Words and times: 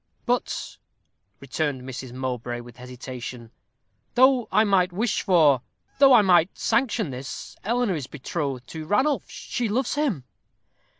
"But," 0.25 0.77
returned 1.39 1.83
Mrs. 1.83 2.11
Mowbray, 2.11 2.59
with 2.61 2.77
hesitation, 2.77 3.51
"though 4.15 4.47
I 4.51 4.63
might 4.63 4.91
wish 4.91 5.21
for 5.21 5.61
though 5.99 6.11
I 6.13 6.23
might 6.23 6.57
sanction 6.57 7.11
this, 7.11 7.55
Eleanor 7.63 7.93
is 7.93 8.07
betrothed 8.07 8.65
to 8.69 8.87
Ranulph 8.87 9.29
she 9.29 9.69
loves 9.69 9.93
him." 9.93 10.23